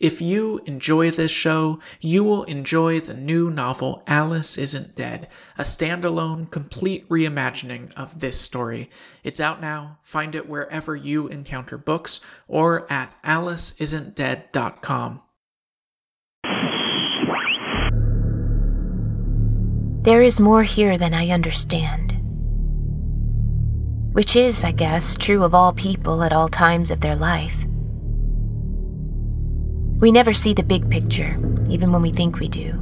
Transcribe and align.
If 0.00 0.22
you 0.22 0.62
enjoy 0.64 1.10
this 1.10 1.30
show, 1.30 1.78
you 2.00 2.24
will 2.24 2.44
enjoy 2.44 3.00
the 3.00 3.12
new 3.12 3.50
novel 3.50 4.02
Alice 4.06 4.56
Isn't 4.56 4.94
Dead, 4.94 5.28
a 5.58 5.62
standalone, 5.62 6.50
complete 6.50 7.06
reimagining 7.10 7.92
of 7.98 8.20
this 8.20 8.40
story. 8.40 8.88
It's 9.22 9.40
out 9.40 9.60
now. 9.60 9.98
Find 10.02 10.34
it 10.34 10.48
wherever 10.48 10.96
you 10.96 11.28
encounter 11.28 11.76
books 11.76 12.20
or 12.48 12.90
at 12.90 13.12
aliceisn'tdead.com. 13.24 15.20
There 20.02 20.22
is 20.22 20.40
more 20.40 20.62
here 20.62 20.96
than 20.96 21.12
I 21.12 21.28
understand. 21.28 22.16
Which 24.14 24.34
is, 24.34 24.64
I 24.64 24.72
guess, 24.72 25.14
true 25.14 25.42
of 25.42 25.54
all 25.54 25.74
people 25.74 26.22
at 26.22 26.32
all 26.32 26.48
times 26.48 26.90
of 26.90 27.02
their 27.02 27.16
life. 27.16 27.66
We 30.00 30.10
never 30.10 30.32
see 30.32 30.54
the 30.54 30.62
big 30.62 30.88
picture, 30.88 31.36
even 31.68 31.92
when 31.92 32.00
we 32.00 32.10
think 32.10 32.38
we 32.38 32.48
do. 32.48 32.72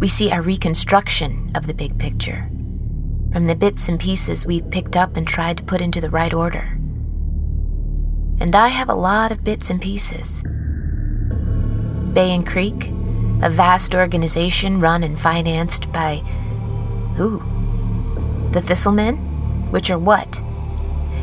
We 0.00 0.08
see 0.08 0.30
a 0.30 0.40
reconstruction 0.40 1.50
of 1.54 1.66
the 1.66 1.74
big 1.74 1.98
picture, 1.98 2.48
from 3.32 3.44
the 3.44 3.54
bits 3.54 3.86
and 3.86 4.00
pieces 4.00 4.46
we've 4.46 4.70
picked 4.70 4.96
up 4.96 5.18
and 5.18 5.28
tried 5.28 5.58
to 5.58 5.62
put 5.62 5.82
into 5.82 6.00
the 6.00 6.08
right 6.08 6.32
order. 6.32 6.78
And 8.40 8.56
I 8.56 8.68
have 8.68 8.88
a 8.88 8.94
lot 8.94 9.30
of 9.30 9.44
bits 9.44 9.68
and 9.68 9.80
pieces. 9.80 10.42
Bay 12.14 12.34
and 12.34 12.46
Creek, 12.46 12.90
a 13.42 13.50
vast 13.50 13.94
organization 13.94 14.80
run 14.80 15.02
and 15.02 15.20
financed 15.20 15.92
by. 15.92 16.16
who? 17.16 17.40
The 18.52 18.62
Thistlemen? 18.62 19.18
Which 19.70 19.90
are 19.90 19.98
what? 19.98 20.40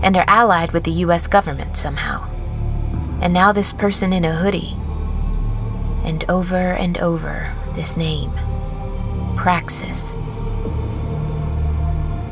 And 0.03 0.15
are 0.15 0.25
allied 0.27 0.71
with 0.71 0.83
the 0.83 1.01
US 1.05 1.25
government 1.25 1.77
somehow. 1.77 2.29
And 3.21 3.33
now 3.33 3.51
this 3.51 3.73
person 3.73 4.13
in 4.13 4.23
a 4.23 4.35
hoodie 4.35 4.77
and 6.03 6.25
over 6.29 6.73
and 6.73 6.97
over 6.97 7.53
this 7.73 7.97
name 7.97 8.31
Praxis. 9.35 10.15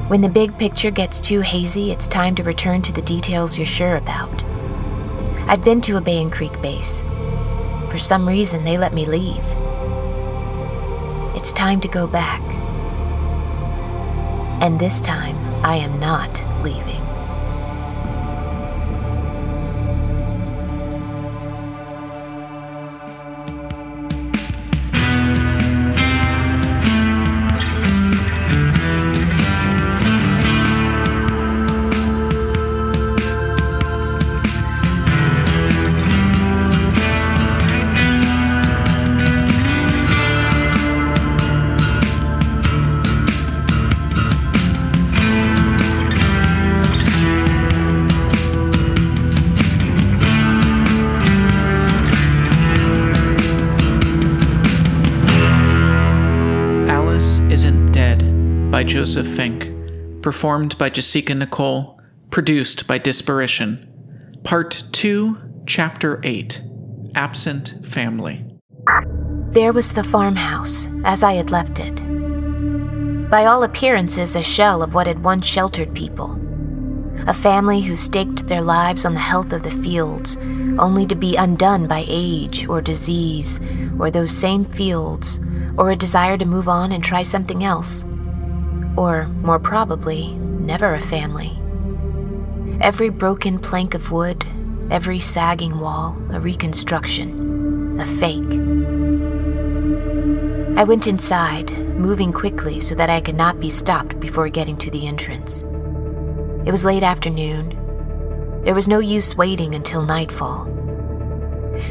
When 0.07 0.21
the 0.21 0.29
big 0.29 0.57
picture 0.57 0.91
gets 0.91 1.21
too 1.21 1.41
hazy, 1.41 1.91
it's 1.91 2.07
time 2.07 2.35
to 2.35 2.43
return 2.43 2.81
to 2.81 2.91
the 2.91 3.01
details 3.01 3.57
you're 3.57 3.65
sure 3.65 3.95
about. 3.95 4.43
I've 5.47 5.63
been 5.63 5.81
to 5.81 5.97
a 5.97 6.01
Bay 6.01 6.21
and 6.21 6.31
Creek 6.31 6.61
base. 6.61 7.03
For 7.89 7.97
some 7.97 8.27
reason, 8.27 8.63
they 8.63 8.77
let 8.77 8.93
me 8.93 9.05
leave. 9.05 9.45
It's 11.35 11.51
time 11.51 11.81
to 11.81 11.87
go 11.87 12.07
back. 12.07 12.41
And 14.61 14.79
this 14.79 15.01
time, 15.01 15.37
I 15.65 15.75
am 15.77 15.99
not 15.99 16.45
leaving. 16.61 17.00
Joseph 58.91 59.37
Fink, 59.37 59.71
performed 60.21 60.77
by 60.77 60.89
Jasika 60.89 61.33
Nicole, 61.33 61.97
produced 62.29 62.87
by 62.87 62.99
Disparition. 62.99 63.87
Part 64.43 64.83
2, 64.91 65.37
Chapter 65.65 66.19
8 66.25 66.61
Absent 67.15 67.85
Family. 67.85 68.43
There 69.51 69.71
was 69.71 69.93
the 69.93 70.03
farmhouse, 70.03 70.89
as 71.05 71.23
I 71.23 71.35
had 71.35 71.51
left 71.51 71.79
it. 71.79 72.03
By 73.29 73.45
all 73.45 73.63
appearances, 73.63 74.35
a 74.35 74.43
shell 74.43 74.83
of 74.83 74.93
what 74.93 75.07
had 75.07 75.23
once 75.23 75.45
sheltered 75.45 75.95
people. 75.95 76.37
A 77.27 77.33
family 77.33 77.79
who 77.79 77.95
staked 77.95 78.49
their 78.49 78.61
lives 78.61 79.05
on 79.05 79.13
the 79.13 79.21
health 79.21 79.53
of 79.53 79.63
the 79.63 79.71
fields, 79.71 80.35
only 80.77 81.05
to 81.05 81.15
be 81.15 81.37
undone 81.37 81.87
by 81.87 82.03
age 82.09 82.67
or 82.67 82.81
disease, 82.81 83.57
or 83.97 84.11
those 84.11 84.35
same 84.35 84.65
fields, 84.65 85.39
or 85.77 85.91
a 85.91 85.95
desire 85.95 86.37
to 86.37 86.43
move 86.43 86.67
on 86.67 86.91
and 86.91 87.01
try 87.01 87.23
something 87.23 87.63
else. 87.63 88.03
Or, 88.97 89.27
more 89.41 89.59
probably, 89.59 90.33
never 90.33 90.95
a 90.95 90.99
family. 90.99 91.57
Every 92.81 93.09
broken 93.09 93.59
plank 93.59 93.93
of 93.93 94.11
wood, 94.11 94.45
every 94.89 95.19
sagging 95.19 95.79
wall, 95.79 96.17
a 96.31 96.39
reconstruction, 96.39 97.99
a 97.99 98.05
fake. 98.05 98.59
I 100.77 100.83
went 100.83 101.07
inside, 101.07 101.71
moving 101.97 102.33
quickly 102.33 102.79
so 102.79 102.95
that 102.95 103.09
I 103.09 103.21
could 103.21 103.35
not 103.35 103.59
be 103.59 103.69
stopped 103.69 104.19
before 104.19 104.49
getting 104.49 104.77
to 104.77 104.91
the 104.91 105.07
entrance. 105.07 105.63
It 106.65 106.71
was 106.71 106.85
late 106.85 107.03
afternoon. 107.03 107.77
There 108.63 108.75
was 108.75 108.87
no 108.87 108.99
use 108.99 109.35
waiting 109.35 109.75
until 109.75 110.03
nightfall. 110.03 110.67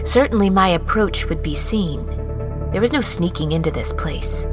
Certainly, 0.04 0.50
my 0.50 0.68
approach 0.68 1.26
would 1.28 1.42
be 1.42 1.54
seen. 1.54 2.06
There 2.72 2.80
was 2.80 2.92
no 2.92 3.00
sneaking 3.00 3.52
into 3.52 3.70
this 3.70 3.92
place. 3.92 4.46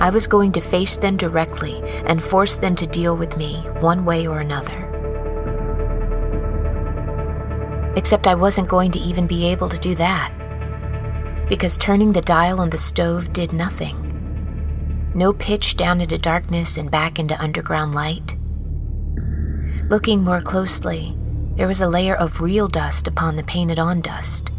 I 0.00 0.08
was 0.08 0.26
going 0.26 0.52
to 0.52 0.62
face 0.62 0.96
them 0.96 1.18
directly 1.18 1.78
and 2.06 2.22
force 2.22 2.54
them 2.54 2.74
to 2.76 2.86
deal 2.86 3.18
with 3.18 3.36
me 3.36 3.56
one 3.80 4.06
way 4.06 4.26
or 4.26 4.40
another. 4.40 4.86
Except 7.96 8.26
I 8.26 8.34
wasn't 8.34 8.70
going 8.70 8.92
to 8.92 8.98
even 8.98 9.26
be 9.26 9.46
able 9.48 9.68
to 9.68 9.78
do 9.78 9.94
that. 9.96 10.32
Because 11.50 11.76
turning 11.76 12.12
the 12.12 12.22
dial 12.22 12.60
on 12.60 12.70
the 12.70 12.78
stove 12.78 13.34
did 13.34 13.52
nothing. 13.52 14.06
No 15.14 15.34
pitch 15.34 15.76
down 15.76 16.00
into 16.00 16.16
darkness 16.16 16.78
and 16.78 16.90
back 16.90 17.18
into 17.18 17.38
underground 17.38 17.94
light. 17.94 18.36
Looking 19.90 20.24
more 20.24 20.40
closely, 20.40 21.14
there 21.56 21.68
was 21.68 21.82
a 21.82 21.88
layer 21.88 22.16
of 22.16 22.40
real 22.40 22.68
dust 22.68 23.06
upon 23.06 23.36
the 23.36 23.42
painted 23.42 23.78
on 23.78 24.00
dust. 24.00 24.50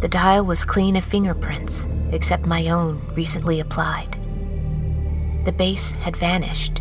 The 0.00 0.08
dial 0.08 0.44
was 0.44 0.64
clean 0.64 0.96
of 0.96 1.04
fingerprints, 1.04 1.88
except 2.10 2.46
my 2.46 2.68
own 2.68 3.00
recently 3.14 3.60
applied 3.60 4.18
the 5.44 5.52
base 5.52 5.92
had 5.92 6.16
vanished. 6.16 6.80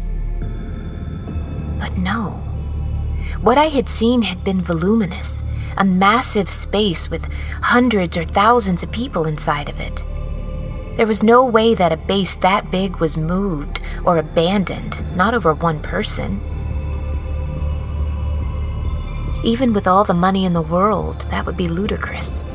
But 1.79 1.97
no. 1.97 2.41
What 3.41 3.57
I 3.57 3.65
had 3.65 3.89
seen 3.89 4.21
had 4.21 4.43
been 4.43 4.61
voluminous, 4.61 5.43
a 5.77 5.83
massive 5.83 6.49
space 6.49 7.09
with 7.09 7.25
hundreds 7.61 8.15
or 8.15 8.23
thousands 8.23 8.83
of 8.83 8.91
people 8.91 9.25
inside 9.25 9.69
of 9.69 9.79
it. 9.79 10.03
There 10.95 11.07
was 11.07 11.23
no 11.23 11.43
way 11.43 11.73
that 11.73 11.91
a 11.91 11.97
base 11.97 12.35
that 12.37 12.69
big 12.69 12.97
was 12.97 13.17
moved 13.17 13.81
or 14.05 14.17
abandoned, 14.17 15.03
not 15.15 15.33
over 15.33 15.53
one 15.53 15.81
person. 15.81 16.39
Even 19.43 19.73
with 19.73 19.87
all 19.87 20.03
the 20.03 20.13
money 20.13 20.45
in 20.45 20.53
the 20.53 20.61
world, 20.61 21.25
that 21.31 21.45
would 21.45 21.57
be 21.57 21.67
ludicrous. 21.67 22.45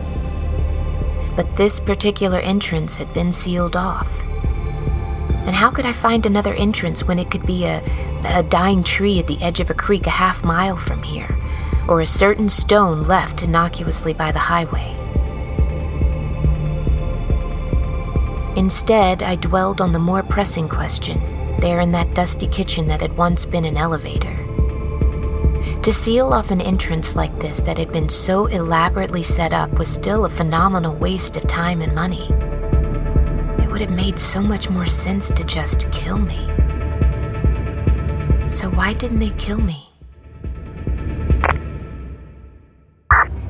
But 1.37 1.57
this 1.57 1.81
particular 1.81 2.39
entrance 2.39 2.97
had 2.97 3.13
been 3.13 3.33
sealed 3.33 3.77
off. 3.77 4.09
And 5.47 5.57
how 5.57 5.71
could 5.71 5.87
I 5.87 5.93
find 5.93 6.27
another 6.27 6.55
entrance 6.55 7.05
when 7.05 7.19
it 7.19 7.31
could 7.31 7.47
be 7.47 7.65
a, 7.65 7.83
a 8.27 8.43
dying 8.43 8.83
tree 8.83 9.19
at 9.19 9.27
the 9.27 9.41
edge 9.43 9.61
of 9.61 9.71
a 9.71 9.75
creek 9.75 10.07
a 10.07 10.11
half 10.11 10.45
mile 10.45 10.77
from 10.77 11.03
here, 11.03 11.37
or 11.89 12.01
a 12.01 12.07
certain 12.07 12.49
stone 12.49 13.03
left 13.03 13.43
innocuously 13.43 14.13
by 14.13 14.31
the 14.31 14.39
highway? 14.39 14.95
Instead, 18.57 19.23
I 19.23 19.37
dwelled 19.37 19.81
on 19.81 19.93
the 19.93 19.99
more 19.99 20.23
pressing 20.23 20.69
question, 20.69 21.21
there 21.61 21.81
in 21.81 21.93
that 21.93 22.15
dusty 22.15 22.49
kitchen 22.49 22.89
that 22.89 23.01
had 23.01 23.17
once 23.17 23.47
been 23.47 23.65
an 23.65 23.77
elevator. 23.77 24.37
To 25.83 25.93
seal 25.93 26.35
off 26.35 26.51
an 26.51 26.61
entrance 26.61 27.15
like 27.15 27.39
this 27.39 27.63
that 27.63 27.79
had 27.79 27.93
been 27.93 28.09
so 28.09 28.47
elaborately 28.47 29.23
set 29.23 29.53
up 29.53 29.79
was 29.79 29.89
still 29.89 30.25
a 30.25 30.29
phenomenal 30.29 30.95
waste 30.97 31.37
of 31.37 31.47
time 31.47 31.81
and 31.81 31.95
money 31.95 32.29
would 33.79 33.91
have 33.91 33.97
made 33.97 34.19
so 34.19 34.41
much 34.41 34.69
more 34.69 34.87
sense 34.87 35.31
to 35.31 35.45
just 35.45 35.89
kill 35.93 36.19
me. 36.19 36.45
So 38.51 38.69
why 38.71 38.93
didn't 38.95 39.21
they 39.21 39.31
kill 39.39 39.59
me? 39.59 39.89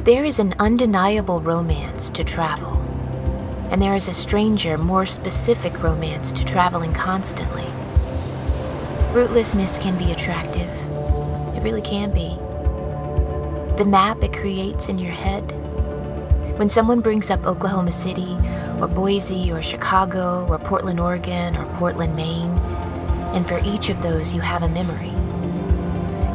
There 0.01 0.27
is 0.27 0.39
an 0.39 0.55
undeniable 0.59 1.41
romance 1.41 2.11
to 2.11 2.25
travel, 2.25 2.75
and 3.71 3.81
there 3.81 3.95
is 3.95 4.09
a 4.09 4.13
stranger, 4.13 4.77
more 4.77 5.07
specific 5.07 5.83
romance 5.83 6.31
to 6.33 6.45
traveling 6.45 6.93
constantly. 6.93 7.65
Rootlessness 9.15 9.81
can 9.81 9.97
be 9.97 10.13
attractive. 10.13 10.71
It 11.57 11.63
really 11.63 11.81
can 11.81 12.13
be. 12.13 12.37
The 13.79 13.87
map 13.87 14.23
it 14.23 14.35
creates 14.35 14.89
in 14.91 14.99
your 14.99 15.13
head, 15.13 15.55
When 16.59 16.69
someone 16.69 17.01
brings 17.01 17.31
up 17.31 17.47
Oklahoma 17.47 17.93
City, 17.93 18.37
or 18.81 18.89
Boise, 18.89 19.53
or 19.53 19.63
Chicago, 19.63 20.45
or 20.51 20.59
Portland, 20.59 20.99
Oregon, 20.99 21.57
or 21.57 21.65
Portland, 21.79 22.17
Maine, 22.17 22.51
and 23.33 23.47
for 23.47 23.61
each 23.65 23.91
of 23.91 24.03
those 24.03 24.35
you 24.35 24.41
have 24.41 24.65
a 24.65 24.69
memory. 24.69 25.13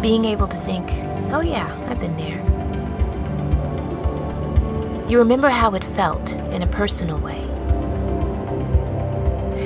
Being 0.01 0.23
able 0.23 0.47
to 0.47 0.57
think, 0.59 0.89
oh 1.33 1.41
yeah, 1.41 1.67
I've 1.89 1.99
been 1.99 2.15
there. 2.15 2.39
You 5.09 5.17
remember 5.17 5.49
how 5.49 5.75
it 5.75 5.83
felt 5.83 6.31
in 6.31 6.61
a 6.61 6.67
personal 6.67 7.19
way. 7.19 7.41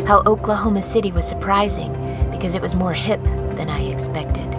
How 0.08 0.24
Oklahoma 0.26 0.82
City 0.82 1.12
was 1.12 1.30
surprising 1.30 1.94
because 2.32 2.56
it 2.56 2.64
was 2.64 2.74
more 2.74 2.94
hip 2.94 3.22
than 3.22 3.70
I 3.70 3.82
expected. 3.84 4.52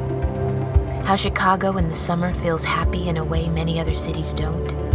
How 1.05 1.17
Chicago 1.17 1.77
in 1.77 1.89
the 1.89 1.97
summer 1.97 2.33
feels 2.35 2.63
happy 2.63 3.09
in 3.09 3.17
a 3.17 3.25
way 3.25 3.49
many 3.49 3.81
other 3.81 3.95
cities 3.95 4.33
don't 4.33 4.88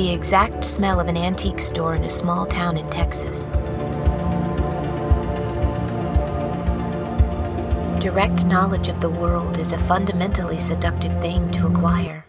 the 0.00 0.14
exact 0.14 0.64
smell 0.64 0.98
of 0.98 1.08
an 1.08 1.16
antique 1.18 1.60
store 1.60 1.94
in 1.94 2.04
a 2.04 2.08
small 2.08 2.46
town 2.46 2.78
in 2.78 2.88
Texas. 2.88 3.50
Direct 8.00 8.46
knowledge 8.46 8.88
of 8.88 8.98
the 9.02 9.10
world 9.10 9.58
is 9.58 9.72
a 9.72 9.78
fundamentally 9.78 10.58
seductive 10.58 11.12
thing 11.20 11.50
to 11.50 11.66
acquire. 11.66 12.24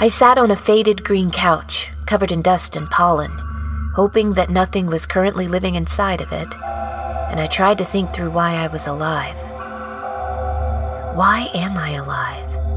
I 0.00 0.08
sat 0.08 0.38
on 0.38 0.50
a 0.50 0.56
faded 0.56 1.04
green 1.04 1.30
couch, 1.30 1.90
covered 2.06 2.32
in 2.32 2.42
dust 2.42 2.74
and 2.74 2.90
pollen, 2.90 3.30
hoping 3.94 4.34
that 4.34 4.50
nothing 4.50 4.88
was 4.88 5.06
currently 5.06 5.46
living 5.46 5.76
inside 5.76 6.20
of 6.20 6.32
it, 6.32 6.52
and 7.30 7.38
I 7.38 7.46
tried 7.46 7.78
to 7.78 7.84
think 7.84 8.12
through 8.12 8.32
why 8.32 8.54
I 8.54 8.66
was 8.66 8.88
alive. 8.88 9.38
Why 11.16 11.48
am 11.54 11.76
I 11.76 11.90
alive? 11.90 12.67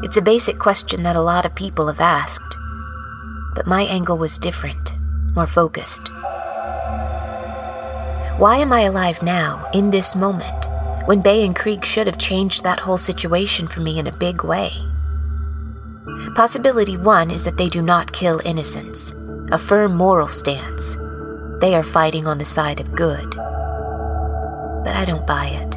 It's 0.00 0.16
a 0.16 0.22
basic 0.22 0.60
question 0.60 1.02
that 1.02 1.16
a 1.16 1.20
lot 1.20 1.44
of 1.44 1.56
people 1.56 1.88
have 1.88 1.98
asked, 1.98 2.56
but 3.56 3.66
my 3.66 3.82
angle 3.82 4.16
was 4.16 4.38
different, 4.38 4.94
more 5.34 5.46
focused. 5.46 6.12
Why 8.38 8.58
am 8.58 8.72
I 8.72 8.82
alive 8.82 9.20
now, 9.24 9.68
in 9.74 9.90
this 9.90 10.14
moment, 10.14 10.68
when 11.06 11.20
Bay 11.20 11.44
and 11.44 11.56
Creek 11.56 11.84
should 11.84 12.06
have 12.06 12.16
changed 12.16 12.62
that 12.62 12.78
whole 12.78 12.96
situation 12.96 13.66
for 13.66 13.80
me 13.80 13.98
in 13.98 14.06
a 14.06 14.12
big 14.12 14.44
way? 14.44 14.70
Possibility 16.36 16.96
one 16.96 17.32
is 17.32 17.44
that 17.44 17.56
they 17.56 17.68
do 17.68 17.82
not 17.82 18.12
kill 18.12 18.40
innocents, 18.44 19.16
a 19.50 19.58
firm 19.58 19.96
moral 19.96 20.28
stance. 20.28 20.96
They 21.60 21.74
are 21.74 21.82
fighting 21.82 22.28
on 22.28 22.38
the 22.38 22.44
side 22.44 22.78
of 22.78 22.94
good. 22.94 23.30
But 24.84 24.94
I 24.94 25.04
don't 25.04 25.26
buy 25.26 25.46
it. 25.46 25.72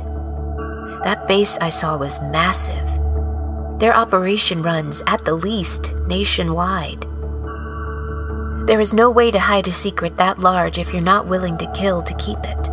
That 1.03 1.25
base 1.27 1.57
I 1.57 1.69
saw 1.69 1.97
was 1.97 2.21
massive 2.21 3.00
their 3.81 3.97
operation 3.97 4.61
runs, 4.61 5.01
at 5.07 5.25
the 5.25 5.33
least, 5.33 5.91
nationwide. 6.05 7.01
There 8.67 8.79
is 8.79 8.93
no 8.93 9.09
way 9.09 9.31
to 9.31 9.39
hide 9.39 9.67
a 9.67 9.73
secret 9.73 10.17
that 10.17 10.37
large 10.37 10.77
if 10.77 10.93
you're 10.93 11.01
not 11.01 11.25
willing 11.25 11.57
to 11.57 11.71
kill 11.73 12.03
to 12.03 12.13
keep 12.13 12.37
it. 12.43 12.69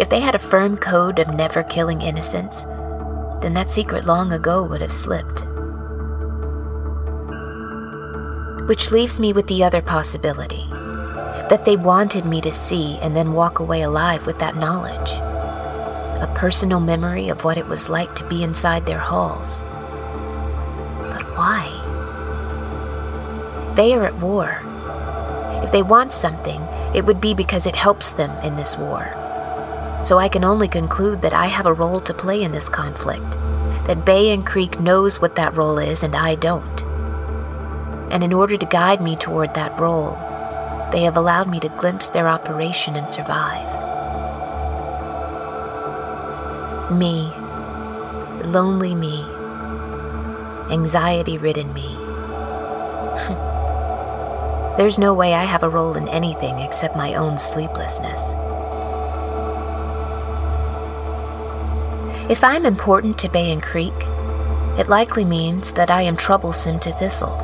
If 0.00 0.08
they 0.10 0.18
had 0.18 0.34
a 0.34 0.40
firm 0.40 0.76
code 0.76 1.20
of 1.20 1.32
never 1.32 1.62
killing 1.62 2.02
innocents, 2.02 2.64
then 3.40 3.54
that 3.54 3.70
secret 3.70 4.04
long 4.04 4.32
ago 4.32 4.64
would 4.64 4.80
have 4.80 4.92
slipped. 4.92 5.46
Which 8.66 8.90
leaves 8.90 9.20
me 9.20 9.32
with 9.32 9.46
the 9.46 9.62
other 9.62 9.80
possibility 9.80 10.66
that 11.48 11.64
they 11.64 11.76
wanted 11.76 12.24
me 12.24 12.40
to 12.40 12.52
see 12.52 12.98
and 13.00 13.14
then 13.14 13.32
walk 13.32 13.60
away 13.60 13.82
alive 13.82 14.26
with 14.26 14.40
that 14.40 14.56
knowledge. 14.56 15.12
A 16.20 16.32
personal 16.34 16.80
memory 16.80 17.28
of 17.28 17.44
what 17.44 17.58
it 17.58 17.68
was 17.68 17.88
like 17.88 18.16
to 18.16 18.28
be 18.28 18.42
inside 18.42 18.86
their 18.86 18.98
halls. 18.98 19.62
Why? 21.34 21.70
They 23.74 23.94
are 23.94 24.04
at 24.04 24.18
war. 24.20 24.60
If 25.64 25.72
they 25.72 25.82
want 25.82 26.12
something, 26.12 26.60
it 26.94 27.04
would 27.04 27.20
be 27.20 27.34
because 27.34 27.66
it 27.66 27.74
helps 27.74 28.12
them 28.12 28.30
in 28.44 28.56
this 28.56 28.76
war. 28.76 29.10
So 30.02 30.18
I 30.18 30.28
can 30.28 30.44
only 30.44 30.68
conclude 30.68 31.22
that 31.22 31.32
I 31.32 31.46
have 31.46 31.66
a 31.66 31.72
role 31.72 32.00
to 32.00 32.14
play 32.14 32.42
in 32.42 32.52
this 32.52 32.68
conflict, 32.68 33.38
that 33.86 34.04
Bay 34.04 34.30
and 34.30 34.46
Creek 34.46 34.78
knows 34.78 35.20
what 35.20 35.34
that 35.36 35.56
role 35.56 35.78
is 35.78 36.02
and 36.02 36.14
I 36.14 36.34
don't. 36.34 36.82
And 38.12 38.22
in 38.22 38.32
order 38.32 38.56
to 38.56 38.66
guide 38.66 39.00
me 39.00 39.16
toward 39.16 39.54
that 39.54 39.80
role, 39.80 40.16
they 40.92 41.02
have 41.02 41.16
allowed 41.16 41.48
me 41.48 41.58
to 41.60 41.68
glimpse 41.70 42.10
their 42.10 42.28
operation 42.28 42.94
and 42.94 43.10
survive. 43.10 43.72
Me, 46.92 47.32
lonely 48.44 48.94
me, 48.94 49.24
anxiety 50.74 51.38
ridden 51.38 51.72
me. 51.72 51.86
There's 54.76 54.98
no 54.98 55.14
way 55.14 55.34
I 55.34 55.44
have 55.44 55.62
a 55.62 55.68
role 55.68 55.94
in 55.94 56.08
anything 56.08 56.58
except 56.58 56.96
my 56.96 57.14
own 57.14 57.38
sleeplessness. 57.38 58.34
If 62.28 62.42
I'm 62.42 62.66
important 62.66 63.18
to 63.18 63.28
Bay 63.28 63.52
and 63.52 63.62
Creek, 63.62 63.94
it 64.76 64.88
likely 64.88 65.24
means 65.24 65.72
that 65.74 65.90
I 65.90 66.02
am 66.02 66.16
troublesome 66.16 66.80
to 66.80 66.92
Thistle, 66.92 67.36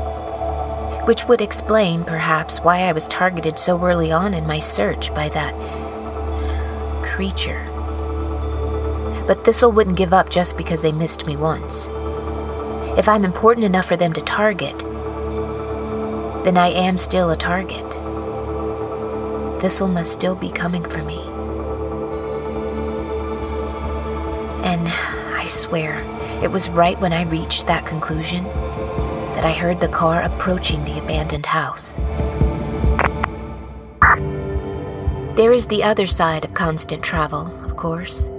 which 1.05 1.29
would 1.29 1.41
explain, 1.41 2.03
perhaps, 2.03 2.59
why 2.59 2.81
I 2.81 2.93
was 2.93 3.07
targeted 3.07 3.61
so 3.61 3.81
early 3.81 4.11
on 4.11 4.35
in 4.35 4.45
my 4.45 4.59
search 4.59 5.15
by 5.15 5.29
that 5.29 5.55
creature. 7.05 7.65
But 9.29 9.45
Thistle 9.45 9.71
wouldn't 9.71 9.99
give 9.99 10.13
up 10.13 10.31
just 10.31 10.57
because 10.57 10.83
they 10.83 10.91
missed 10.91 11.27
me 11.27 11.37
once. 11.37 11.89
If 12.99 13.09
I'm 13.09 13.25
important 13.25 13.65
enough 13.65 13.87
for 13.87 13.97
them 13.97 14.13
to 14.15 14.21
target, 14.21 14.77
then 16.45 16.57
I 16.57 16.69
am 16.69 16.99
still 16.99 17.31
a 17.31 17.37
target. 17.37 17.89
Thistle 19.61 19.87
must 19.87 20.13
still 20.13 20.35
be 20.35 20.51
coming 20.51 20.85
for 20.85 21.03
me. 21.05 21.21
And 24.65 24.89
I 24.89 25.47
swear, 25.47 26.01
it 26.43 26.51
was 26.51 26.69
right 26.69 27.01
when 27.01 27.13
I 27.13 27.23
reached 27.23 27.69
that 27.69 27.87
conclusion 27.87 28.45
that 29.35 29.45
I 29.45 29.53
heard 29.53 29.81
the 29.81 29.89
car 29.89 30.23
approaching 30.23 30.85
the 30.85 30.99
abandoned 30.99 31.47
house. 31.47 31.95
There 35.37 35.53
is 35.53 35.69
the 35.69 35.85
other 35.85 36.07
side 36.07 36.45
of 36.45 36.55
constant 36.55 37.05
travel, 37.05 37.47
of 37.65 37.77
course. 37.77 38.31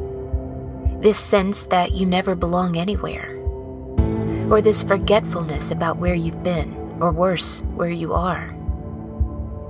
This 0.99 1.17
sense 1.17 1.65
that 1.65 1.93
you 1.93 2.05
never 2.05 2.35
belong 2.35 2.75
anywhere 2.77 3.30
or 4.51 4.61
this 4.61 4.83
forgetfulness 4.83 5.71
about 5.71 5.95
where 5.97 6.13
you've 6.13 6.43
been, 6.43 6.75
or 6.99 7.13
worse, 7.13 7.61
where 7.73 7.89
you 7.89 8.13
are. 8.13 8.53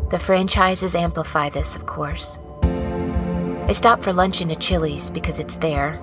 The 0.09 0.17
franchises 0.17 0.95
amplify 0.95 1.49
this, 1.49 1.75
of 1.75 1.85
course. 1.85 2.39
I 2.63 3.73
stop 3.73 4.01
for 4.01 4.11
lunch 4.11 4.41
in 4.41 4.49
a 4.49 4.55
Chili's 4.55 5.11
because 5.11 5.37
it's 5.37 5.57
there, 5.57 6.01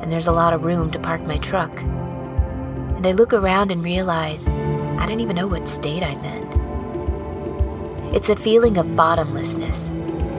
and 0.00 0.12
there's 0.12 0.28
a 0.28 0.32
lot 0.32 0.52
of 0.52 0.62
room 0.62 0.92
to 0.92 0.98
park 1.00 1.22
my 1.22 1.38
truck. 1.38 1.76
And 1.80 3.04
I 3.04 3.10
look 3.12 3.32
around 3.32 3.72
and 3.72 3.82
realize 3.82 4.48
I 4.48 5.06
don't 5.08 5.20
even 5.20 5.34
know 5.34 5.48
what 5.48 5.66
state 5.66 6.04
I'm 6.04 6.24
in. 6.24 8.14
It's 8.14 8.28
a 8.28 8.36
feeling 8.36 8.78
of 8.78 8.94
bottomlessness, 8.94 9.90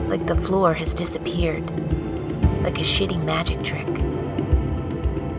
like 0.08 0.26
the 0.26 0.34
floor 0.34 0.72
has 0.72 0.94
disappeared, 0.94 1.70
like 2.62 2.78
a 2.78 2.82
shitty 2.82 3.22
magic 3.22 3.62
trick. 3.62 3.86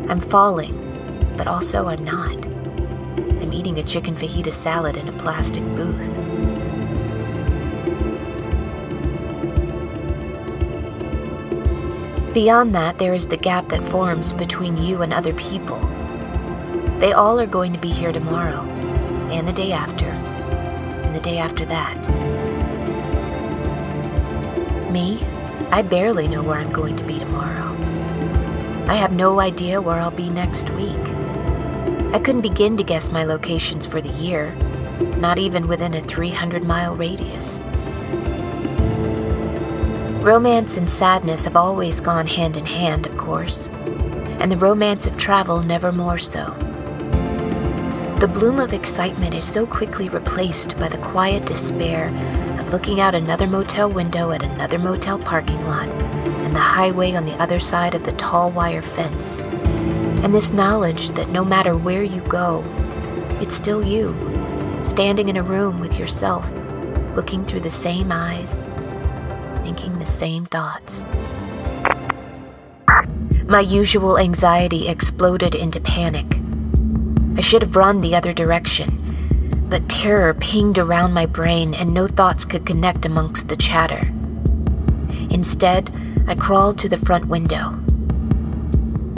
I'm 0.08 0.20
falling, 0.20 0.93
but 1.38 1.48
also 1.48 1.88
I'm 1.88 2.04
not. 2.04 2.46
I'm 3.42 3.54
eating 3.54 3.80
a 3.80 3.84
chicken 3.84 4.16
fajita 4.16 4.54
salad 4.54 4.98
in 4.98 5.08
a 5.10 5.14
plastic 5.14 5.64
booth. 5.76 6.12
Beyond 12.34 12.74
that, 12.74 12.98
there 12.98 13.14
is 13.14 13.28
the 13.28 13.38
gap 13.38 13.70
that 13.70 13.88
forms 13.90 14.34
between 14.34 14.76
you 14.76 15.04
and 15.04 15.14
other 15.14 15.34
people. 15.34 15.78
They 17.00 17.14
all 17.14 17.40
are 17.40 17.46
going 17.46 17.74
to 17.74 17.80
be 17.80 17.92
here 17.92 18.12
tomorrow, 18.12 18.62
and 19.30 19.48
the 19.48 19.54
day 19.54 19.72
after, 19.72 20.06
and 20.06 21.16
the 21.16 21.20
day 21.20 21.38
after 21.38 21.64
that. 21.66 22.10
Me, 24.92 25.24
I 25.70 25.82
barely 25.84 26.28
know 26.28 26.42
where 26.42 26.60
I'm 26.60 26.72
going 26.72 26.96
to 26.96 27.04
be 27.04 27.20
tomorrow. 27.20 27.72
I 28.88 28.96
have 28.96 29.12
no 29.12 29.40
idea 29.40 29.82
where 29.82 30.00
I'll 30.00 30.12
be 30.12 30.30
next 30.30 30.70
week. 30.72 31.23
I 32.14 32.20
couldn't 32.20 32.42
begin 32.42 32.78
to 32.78 32.84
guess 32.84 33.12
my 33.12 33.24
locations 33.24 33.88
for 33.88 34.00
the 34.00 34.10
year, 34.10 34.54
not 35.18 35.40
even 35.40 35.68
within 35.68 35.96
a 35.96 36.02
300 36.04 36.64
mile 36.64 36.96
radius. 36.96 37.60
Romance 40.24 40.78
and 40.78 40.88
sadness 40.88 41.46
have 41.46 41.56
always 41.56 42.00
gone 42.00 42.28
hand 42.28 42.56
in 42.56 42.68
hand, 42.68 43.08
of 43.08 43.18
course, 43.18 43.70
and 44.40 44.52
the 44.52 44.58
romance 44.58 45.08
of 45.08 45.18
travel 45.18 45.64
never 45.64 45.92
more 45.92 46.20
so. 46.20 46.56
The 48.20 48.30
bloom 48.32 48.60
of 48.60 48.74
excitement 48.74 49.34
is 49.34 49.44
so 49.44 49.66
quickly 49.66 50.08
replaced 50.08 50.78
by 50.78 50.90
the 50.90 51.00
quiet 51.00 51.48
despair 51.48 52.10
of 52.60 52.72
looking 52.72 53.02
out 53.02 53.16
another 53.16 53.48
motel 53.48 53.90
window 53.90 54.30
at 54.30 54.44
another 54.44 54.78
motel 54.78 55.18
parking 55.18 55.66
lot 55.66 55.90
and 55.90 56.56
the 56.56 56.60
highway 56.60 57.16
on 57.16 57.26
the 57.26 57.42
other 57.42 57.60
side 57.60 57.96
of 57.96 58.04
the 58.04 58.14
tall 58.14 58.52
wire 58.52 58.84
fence 58.84 59.42
And 60.24 60.34
this 60.34 60.54
knowledge 60.54 61.10
that 61.12 61.30
no 61.30 61.44
matter 61.44 61.76
where 61.76 62.02
you 62.02 62.22
go, 62.22 62.64
it's 63.42 63.54
still 63.54 63.84
you, 63.84 64.16
standing 64.86 65.28
in 65.28 65.36
a 65.36 65.44
room 65.44 65.82
with 65.82 66.00
yourself, 66.00 66.50
looking 67.14 67.46
through 67.46 67.60
the 67.60 67.70
same 67.70 68.10
eyes, 68.10 68.64
thinking 69.64 70.00
the 70.00 70.06
same 70.06 70.46
thoughts. 70.46 71.06
My 73.48 73.60
usual 73.60 74.18
anxiety 74.18 74.88
exploded 74.88 75.56
into 75.56 75.82
panic. 75.82 76.40
I 77.38 77.42
should 77.42 77.62
have 77.62 77.76
run 77.76 78.00
the 78.00 78.16
other 78.16 78.32
direction, 78.32 79.68
but 79.70 79.90
terror 79.90 80.34
pinged 80.34 80.80
around 80.80 81.12
my 81.12 81.26
brain 81.26 81.74
and 81.74 81.94
no 81.94 82.08
thoughts 82.08 82.46
could 82.46 82.66
connect 82.66 83.06
amongst 83.06 83.50
the 83.50 83.58
chatter. 83.58 84.10
Instead, 85.30 85.94
I 86.28 86.36
crawled 86.36 86.78
to 86.78 86.88
the 86.88 86.96
front 86.96 87.28
window. 87.28 87.83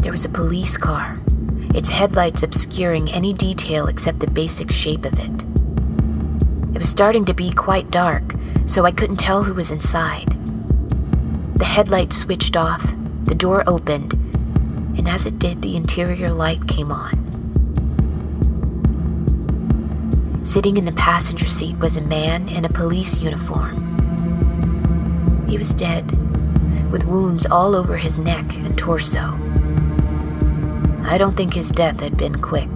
There 0.05 0.11
was 0.11 0.23
a 0.23 0.29
police 0.29 0.77
car, 0.77 1.19
its 1.73 1.89
headlights 1.89 2.43
obscuring 2.43 3.11
any 3.11 3.33
detail 3.33 3.87
except 3.87 4.19
the 4.19 4.29
basic 4.29 4.71
shape 4.71 5.03
of 5.03 5.13
it. 5.13 5.43
It 6.75 6.77
was 6.77 6.89
starting 6.89 7.25
to 7.25 7.33
be 7.33 7.51
quite 7.51 7.89
dark, 7.89 8.35
so 8.67 8.85
I 8.85 8.91
couldn't 8.91 9.15
tell 9.17 9.43
who 9.43 9.55
was 9.55 9.71
inside. 9.71 10.37
The 11.55 11.65
headlights 11.65 12.17
switched 12.17 12.55
off, 12.55 12.87
the 13.23 13.33
door 13.33 13.63
opened, 13.65 14.13
and 14.95 15.09
as 15.09 15.25
it 15.25 15.39
did, 15.39 15.63
the 15.63 15.75
interior 15.75 16.29
light 16.29 16.67
came 16.67 16.91
on. 16.91 17.23
Sitting 20.43 20.77
in 20.77 20.85
the 20.85 20.91
passenger 20.91 21.47
seat 21.47 21.79
was 21.79 21.97
a 21.97 22.01
man 22.01 22.47
in 22.47 22.63
a 22.63 22.69
police 22.69 23.23
uniform. 23.23 23.81
He 25.47 25.57
was 25.57 25.73
dead, 25.73 26.11
with 26.91 27.05
wounds 27.05 27.47
all 27.47 27.73
over 27.73 27.97
his 27.97 28.19
neck 28.19 28.55
and 28.57 28.77
torso. 28.77 29.35
I 31.07 31.17
don't 31.19 31.37
think 31.37 31.53
his 31.53 31.69
death 31.69 31.99
had 31.99 32.17
been 32.17 32.41
quick. 32.41 32.69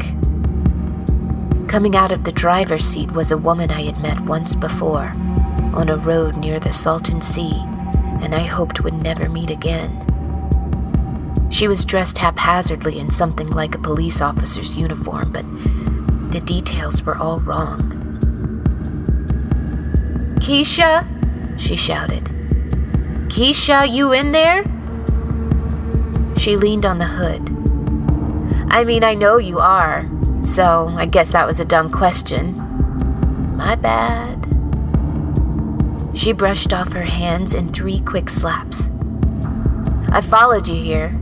Coming 1.67 1.95
out 1.95 2.12
of 2.12 2.24
the 2.24 2.31
driver's 2.31 2.86
seat 2.86 3.12
was 3.12 3.31
a 3.31 3.38
woman 3.38 3.71
I 3.71 3.83
had 3.83 4.00
met 4.01 4.21
once 4.21 4.55
before, 4.55 5.12
on 5.74 5.89
a 5.89 5.98
road 5.98 6.38
near 6.38 6.59
the 6.59 6.71
Salton 6.71 7.21
Sea, 7.21 7.53
and 8.21 8.36
I 8.36 8.41
hoped 8.41 8.81
would 8.81 8.93
never 8.93 9.27
meet 9.29 9.50
again. 9.50 10.05
She 11.50 11.67
was 11.67 11.86
dressed 11.86 12.19
haphazardly 12.19 13.00
in 13.00 13.09
something 13.09 13.50
like 13.50 13.74
a 13.74 13.79
police 13.79 14.21
officer's 14.21 14.77
uniform, 14.77 15.31
but 15.31 15.45
the 16.31 16.39
details 16.39 17.01
were 17.01 17.17
all 17.17 17.39
wrong. 17.39 17.95
Keisha? 20.39 21.05
she 21.59 21.75
shouted. 21.75 22.25
Keisha, 23.27 23.91
you 23.91 24.13
in 24.13 24.31
there? 24.31 24.63
She 26.38 26.55
leaned 26.55 26.86
on 26.86 27.00
the 27.00 27.05
hood. 27.05 27.59
I 28.72 28.84
mean, 28.84 29.04
I 29.04 29.16
know 29.16 29.38
you 29.38 29.60
are, 29.60 30.08
so 30.44 30.94
I 30.96 31.08
guess 31.08 31.32
that 31.32 31.48
was 31.48 31.60
a 31.60 31.66
dumb 31.66 31.92
question. 31.92 32.56
My 33.58 33.76
bad. 33.76 34.46
She 36.16 36.34
brushed 36.34 36.72
off 36.72 36.94
her 36.94 37.04
hands 37.04 37.54
in 37.56 37.74
three 37.74 38.00
quick 38.02 38.30
slaps. 38.30 38.92
I 40.12 40.22
followed 40.22 40.68
you 40.68 40.76
here. 40.76 41.20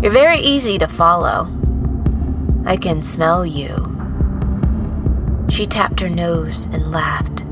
You're 0.00 0.12
very 0.12 0.38
easy 0.38 0.78
to 0.78 0.86
follow. 0.86 1.52
I 2.64 2.76
can 2.76 3.02
smell 3.02 3.44
you. 3.44 3.96
She 5.48 5.66
tapped 5.66 5.98
her 6.00 6.08
nose 6.08 6.66
and 6.66 6.92
laughed. 6.92 7.44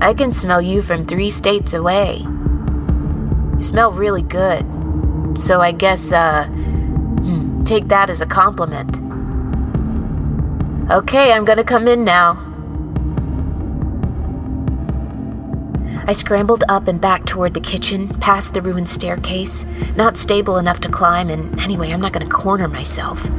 I 0.00 0.14
can 0.14 0.32
smell 0.32 0.60
you 0.60 0.82
from 0.82 1.04
three 1.04 1.30
states 1.30 1.74
away. 1.74 2.24
You 2.26 3.62
smell 3.62 3.92
really 3.92 4.22
good. 4.22 4.66
So 5.38 5.60
I 5.60 5.72
guess, 5.72 6.10
uh, 6.10 6.48
take 7.68 7.88
that 7.88 8.08
as 8.08 8.22
a 8.22 8.26
compliment. 8.26 8.96
Okay, 10.90 11.32
I'm 11.34 11.44
gonna 11.44 11.62
come 11.62 11.86
in 11.86 12.02
now. 12.02 12.42
I 16.06 16.12
scrambled 16.12 16.64
up 16.70 16.88
and 16.88 16.98
back 16.98 17.26
toward 17.26 17.52
the 17.52 17.60
kitchen, 17.60 18.08
past 18.20 18.54
the 18.54 18.62
ruined 18.62 18.88
staircase, 18.88 19.66
not 19.96 20.16
stable 20.16 20.56
enough 20.56 20.80
to 20.80 20.88
climb, 20.88 21.28
and 21.28 21.60
anyway, 21.60 21.90
I'm 21.90 22.00
not 22.00 22.12
gonna 22.12 22.30
corner 22.30 22.68
myself. 22.68 23.30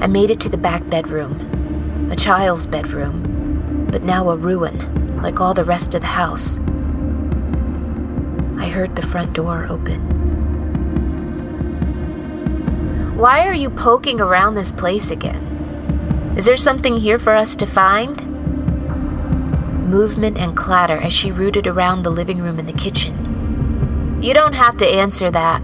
I 0.00 0.06
made 0.06 0.30
it 0.30 0.38
to 0.42 0.48
the 0.48 0.56
back 0.56 0.88
bedroom, 0.88 2.08
a 2.12 2.14
child's 2.14 2.68
bedroom, 2.68 3.88
but 3.90 4.04
now 4.04 4.30
a 4.30 4.36
ruin, 4.36 5.20
like 5.20 5.40
all 5.40 5.54
the 5.54 5.64
rest 5.64 5.92
of 5.96 6.02
the 6.02 6.06
house. 6.06 6.60
I 8.60 8.68
heard 8.68 8.94
the 8.94 9.02
front 9.02 9.32
door 9.32 9.66
open. 9.68 10.17
Why 13.18 13.48
are 13.48 13.52
you 13.52 13.68
poking 13.68 14.20
around 14.20 14.54
this 14.54 14.70
place 14.70 15.10
again? 15.10 16.34
Is 16.36 16.44
there 16.44 16.56
something 16.56 16.98
here 16.98 17.18
for 17.18 17.34
us 17.34 17.56
to 17.56 17.66
find? 17.66 18.16
Movement 19.90 20.38
and 20.38 20.56
clatter 20.56 20.98
as 20.98 21.12
she 21.12 21.32
rooted 21.32 21.66
around 21.66 22.04
the 22.04 22.12
living 22.12 22.40
room 22.40 22.60
and 22.60 22.68
the 22.68 22.72
kitchen. 22.72 24.20
You 24.22 24.34
don't 24.34 24.52
have 24.52 24.76
to 24.76 24.86
answer 24.86 25.32
that. 25.32 25.60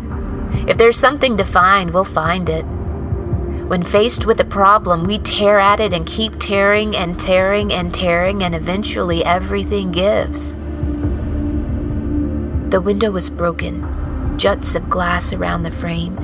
If 0.67 0.79
there's 0.79 0.99
something 0.99 1.37
to 1.37 1.45
find, 1.45 1.93
we'll 1.93 2.03
find 2.03 2.49
it. 2.49 2.65
When 2.65 3.85
faced 3.85 4.27
with 4.27 4.41
a 4.41 4.45
problem, 4.45 5.05
we 5.05 5.19
tear 5.19 5.61
at 5.61 5.79
it 5.79 5.93
and 5.93 6.05
keep 6.05 6.41
tearing 6.41 6.97
and 6.97 7.21
tearing 7.21 7.73
and 7.73 7.95
tearing, 7.95 8.43
and 8.43 8.57
eventually 8.57 9.25
everything 9.25 9.93
gives. 9.93 10.55
The 12.73 12.83
window 12.83 13.13
was 13.13 13.31
broken, 13.31 14.37
juts 14.39 14.75
of 14.75 14.91
glass 14.91 15.33
around 15.33 15.63
the 15.63 15.71
frame, 15.71 16.19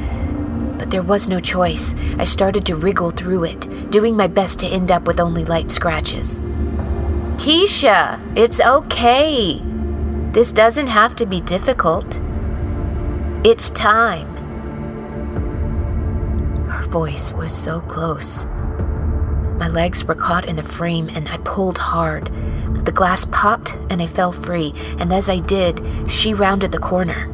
but 0.80 0.90
there 0.90 1.02
was 1.02 1.28
no 1.28 1.38
choice. 1.38 1.94
I 2.18 2.24
started 2.24 2.64
to 2.64 2.74
wriggle 2.74 3.10
through 3.10 3.44
it, 3.44 3.90
doing 3.90 4.16
my 4.16 4.26
best 4.26 4.58
to 4.60 4.66
end 4.66 4.90
up 4.90 5.06
with 5.06 5.20
only 5.20 5.44
light 5.44 5.70
scratches. 5.70 6.38
Keisha, 7.36 8.18
it's 8.34 8.60
okay. 8.60 9.62
This 10.32 10.52
doesn't 10.52 10.86
have 10.86 11.14
to 11.16 11.26
be 11.26 11.42
difficult. 11.42 12.18
It's 13.44 13.68
time 13.70 14.26
Her 16.70 16.84
voice 16.84 17.30
was 17.30 17.54
so 17.54 17.82
close. 17.82 18.46
My 19.58 19.68
legs 19.68 20.02
were 20.04 20.14
caught 20.14 20.46
in 20.46 20.56
the 20.56 20.62
frame 20.62 21.10
and 21.10 21.28
I 21.28 21.36
pulled 21.38 21.76
hard. 21.76 22.32
The 22.86 22.92
glass 22.92 23.26
popped 23.26 23.74
and 23.90 24.00
I 24.00 24.06
fell 24.06 24.32
free, 24.32 24.72
and 24.98 25.12
as 25.12 25.28
I 25.28 25.40
did, 25.40 25.82
she 26.10 26.32
rounded 26.32 26.72
the 26.72 26.78
corner. 26.78 27.28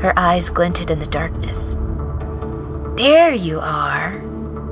Her 0.00 0.12
eyes 0.18 0.50
glinted 0.50 0.90
in 0.90 0.98
the 0.98 1.06
darkness. 1.06 1.76
There 2.96 3.32
you 3.32 3.58
are, 3.60 4.22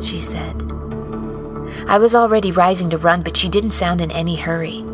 she 0.01 0.21
said. 0.21 0.57
I 1.87 1.99
was 1.99 2.15
already 2.15 2.53
rising 2.53 2.91
to 2.91 2.99
run, 2.99 3.23
but 3.23 3.37
she 3.37 3.49
didn't 3.49 3.71
sound 3.71 4.01
in 4.01 4.11
any 4.11 4.37
hurry. 4.37 4.85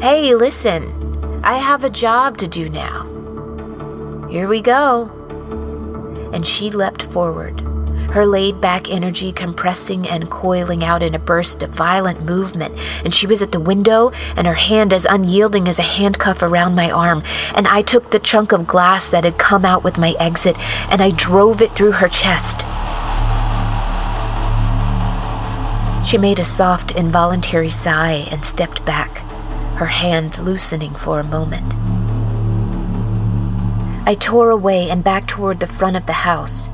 Hey, 0.00 0.34
listen, 0.34 1.40
I 1.42 1.58
have 1.58 1.84
a 1.84 1.90
job 1.90 2.38
to 2.38 2.48
do 2.48 2.68
now. 2.68 3.06
Here 4.30 4.46
we 4.46 4.60
go. 4.60 5.10
And 6.32 6.46
she 6.46 6.70
leapt 6.70 7.02
forward, 7.02 7.60
her 8.12 8.26
laid 8.26 8.60
back 8.60 8.90
energy 8.90 9.32
compressing 9.32 10.08
and 10.08 10.30
coiling 10.30 10.82
out 10.82 11.02
in 11.02 11.14
a 11.14 11.18
burst 11.18 11.62
of 11.62 11.70
violent 11.70 12.24
movement, 12.24 12.76
and 13.04 13.14
she 13.14 13.26
was 13.26 13.40
at 13.40 13.52
the 13.52 13.60
window, 13.60 14.10
and 14.36 14.46
her 14.46 14.54
hand 14.54 14.92
as 14.92 15.06
unyielding 15.06 15.68
as 15.68 15.78
a 15.78 15.82
handcuff 15.82 16.42
around 16.42 16.74
my 16.74 16.90
arm. 16.90 17.22
And 17.54 17.68
I 17.68 17.82
took 17.82 18.10
the 18.10 18.18
chunk 18.18 18.52
of 18.52 18.66
glass 18.66 19.08
that 19.10 19.24
had 19.24 19.38
come 19.38 19.64
out 19.64 19.84
with 19.84 19.98
my 19.98 20.14
exit, 20.18 20.56
and 20.90 21.00
I 21.00 21.10
drove 21.10 21.62
it 21.62 21.76
through 21.76 21.92
her 21.92 22.08
chest. 22.08 22.66
She 26.04 26.18
made 26.18 26.40
a 26.40 26.44
soft, 26.44 26.92
involuntary 26.92 27.68
sigh 27.68 28.26
and 28.30 28.44
stepped 28.44 28.84
back, 28.84 29.18
her 29.76 29.86
hand 29.86 30.38
loosening 30.38 30.94
for 30.94 31.20
a 31.20 31.24
moment. 31.24 31.74
I 34.06 34.14
tore 34.14 34.50
away 34.50 34.90
and 34.90 35.04
back 35.04 35.28
toward 35.28 35.60
the 35.60 35.66
front 35.66 35.96
of 35.96 36.06
the 36.06 36.12
house. 36.12 36.70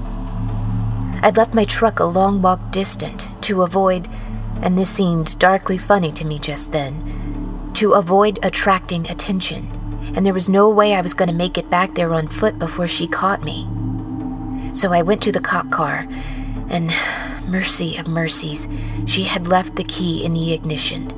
I'd 1.23 1.37
left 1.37 1.55
my 1.55 1.65
truck 1.65 1.99
a 1.99 2.05
long 2.05 2.43
walk 2.43 2.71
distant 2.71 3.29
to 3.43 3.63
avoid, 3.63 4.09
and 4.63 4.77
this 4.77 4.91
seemed 4.91 5.39
darkly 5.39 5.79
funny 5.79 6.11
to 6.13 6.25
me 6.25 6.39
just 6.39 6.73
then, 6.73 7.71
to 7.75 7.93
avoid 7.93 8.39
attracting 8.43 9.09
attention, 9.09 9.69
and 10.15 10.25
there 10.25 10.35
was 10.35 10.49
no 10.49 10.69
way 10.69 10.95
I 10.95 11.01
was 11.01 11.15
going 11.15 11.29
to 11.29 11.35
make 11.35 11.59
it 11.59 11.71
back 11.71 11.95
there 11.95 12.13
on 12.13 12.29
foot 12.29 12.59
before 12.59 12.89
she 12.89 13.07
caught 13.07 13.43
me. 13.43 13.67
So 14.75 14.93
I 14.93 15.03
went 15.03 15.23
to 15.23 15.33
the 15.33 15.41
cop 15.41 15.71
car, 15.71 16.07
and 16.69 16.95
mercy 17.47 17.97
of 17.97 18.09
mercies, 18.09 18.69
she 19.07 19.25
had 19.25 19.47
left 19.49 19.77
the 19.77 19.85
key 19.85 20.25
in 20.25 20.35
the 20.35 20.53
ignition. 20.53 21.13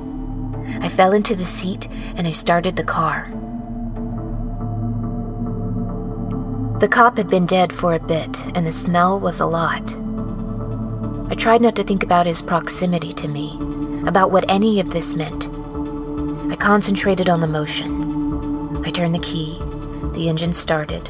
I 0.81 0.89
fell 0.89 1.13
into 1.13 1.35
the 1.35 1.45
seat 1.45 1.87
and 2.15 2.27
I 2.27 2.31
started 2.31 2.75
the 2.75 2.83
car. 2.83 3.31
The 6.79 6.87
cop 6.87 7.17
had 7.17 7.27
been 7.27 7.45
dead 7.45 7.73
for 7.73 7.93
a 7.93 7.99
bit, 7.99 8.39
and 8.55 8.65
the 8.65 8.71
smell 8.71 9.19
was 9.19 9.41
a 9.41 9.45
lot. 9.45 9.83
I 11.29 11.35
tried 11.35 11.59
not 11.59 11.75
to 11.75 11.83
think 11.83 12.03
about 12.03 12.25
his 12.25 12.41
proximity 12.41 13.11
to 13.11 13.27
me, 13.27 13.59
about 14.07 14.31
what 14.31 14.49
any 14.49 14.79
of 14.79 14.91
this 14.91 15.13
meant. 15.13 15.49
I 16.49 16.55
concentrated 16.55 17.27
on 17.27 17.41
the 17.41 17.47
motions. 17.47 18.15
I 18.87 18.91
turned 18.91 19.13
the 19.13 19.19
key. 19.19 19.57
The 20.13 20.29
engine 20.29 20.53
started. 20.53 21.09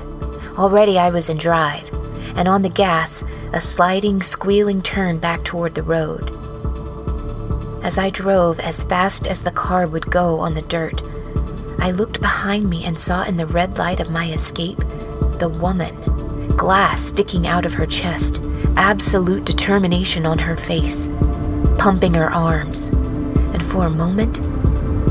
Already 0.58 0.98
I 0.98 1.12
was 1.12 1.30
in 1.30 1.38
drive. 1.38 1.88
and 2.36 2.48
on 2.48 2.64
the 2.64 2.70
gas, 2.70 3.24
a 3.54 3.62
sliding, 3.62 4.24
squealing 4.24 4.82
turn 4.82 5.20
back 5.20 5.44
toward 5.44 5.76
the 5.76 5.84
road. 5.84 6.30
As 7.84 8.00
I 8.00 8.10
drove 8.10 8.60
as 8.60 8.84
fast 8.84 9.28
as 9.28 9.44
the 9.44 9.52
car 9.52 9.86
would 9.86 10.06
go 10.08 10.40
on 10.40 10.56
the 10.56 10.64
dirt, 10.64 11.00
I 11.80 11.92
looked 11.92 12.22
behind 12.22 12.68
me 12.68 12.86
and 12.86 12.98
saw 12.98 13.24
in 13.24 13.38
the 13.38 13.46
red 13.46 13.78
light 13.78 14.00
of 14.00 14.10
my 14.10 14.32
escape 14.32 14.80
the 15.40 15.50
woman, 15.50 15.96
glass 16.58 17.02
sticking 17.02 17.48
out 17.48 17.66
of 17.66 17.74
her 17.74 17.86
chest, 17.86 18.42
absolute 18.76 19.46
determination 19.46 20.26
on 20.26 20.38
her 20.38 20.58
face, 20.58 21.08
pumping 21.78 22.14
her 22.14 22.32
arms. 22.32 22.90
And 22.90 23.66
for 23.66 23.86
a 23.86 23.90
moment, 23.90 24.40